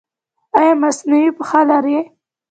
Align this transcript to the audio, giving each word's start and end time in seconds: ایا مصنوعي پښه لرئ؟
ایا 0.59 0.73
مصنوعي 0.83 1.29
پښه 1.37 1.61
لرئ؟ 1.69 1.97